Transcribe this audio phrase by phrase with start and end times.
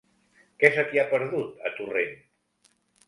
[0.63, 2.17] Què se t'hi ha perdut, a Torrent?